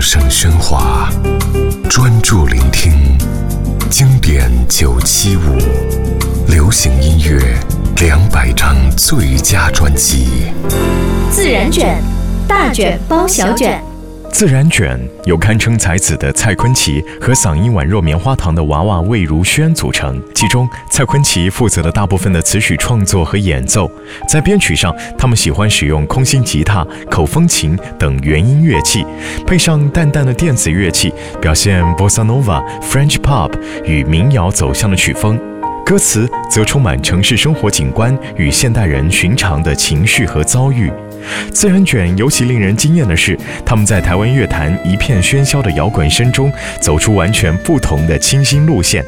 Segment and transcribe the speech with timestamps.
[0.00, 1.10] 声喧哗，
[1.90, 3.18] 专注聆听
[3.90, 5.58] 经典九七五，
[6.48, 7.54] 流行音乐
[7.96, 10.52] 两百张最佳专辑。
[11.30, 12.02] 自然卷，
[12.48, 13.89] 大卷包小卷。
[14.32, 20.20] 自然卷由堪称才子的蔡坤奇和嗓音宛若棉花糖的娃娃魏如萱组成。
[20.34, 23.90] 其中，蔡坤奇负责了大部分的词曲创作和演奏。
[24.26, 29.04] 在编曲上，他们喜欢使用空心吉他、口风琴等原音乐器，
[29.46, 33.52] 配上淡淡的电子乐器，表现 bossa nova、French pop
[33.84, 35.38] 与民谣走向的曲风。
[35.84, 40.90] 歌词则充满城市生活景观与现代人寻常的情绪和遭遇。
[41.52, 49.04] 自然卷尤其令人惊艳的是，他们在台湾乐坛一片喧嚣的摇滚声中，走出完全不同的清新路线，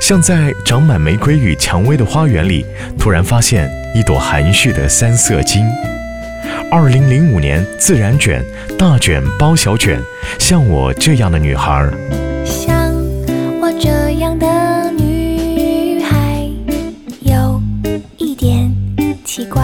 [0.00, 2.64] 像在长满玫瑰与蔷薇的花园里，
[2.98, 5.64] 突然发现一朵含蓄的三色金。
[6.70, 8.44] 二零零五年，自然卷
[8.78, 10.00] 大卷包小卷，
[10.38, 11.88] 像我这样的女孩。
[12.44, 12.92] 像
[13.60, 16.48] 我这样的女孩，
[17.20, 17.60] 有
[18.18, 18.74] 一点
[19.24, 19.62] 奇怪。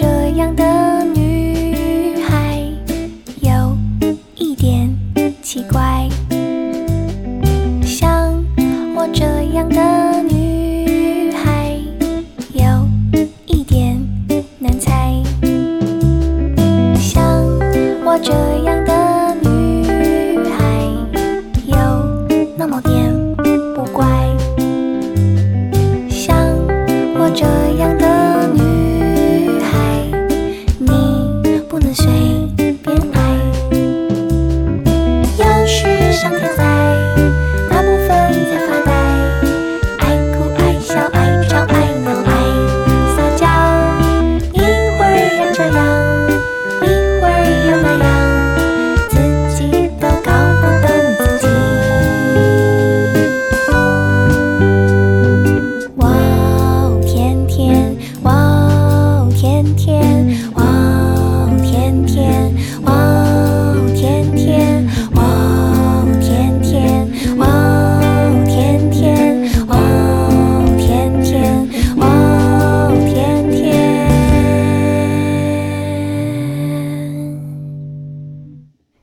[0.00, 2.58] 这样的女孩，
[3.42, 3.76] 有
[4.34, 4.88] 一点
[5.42, 6.08] 奇怪。
[7.84, 8.42] 像
[8.96, 9.76] 我这样的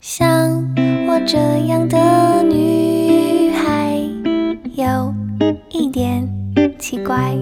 [0.00, 0.66] 像
[1.06, 4.00] 我这样的女孩
[4.74, 5.14] 有
[5.68, 6.26] 一点
[6.78, 7.36] 奇怪。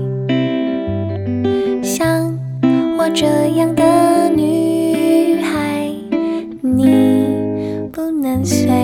[1.84, 2.36] 像
[2.98, 5.88] 我这样的女孩
[6.60, 8.77] 你不能随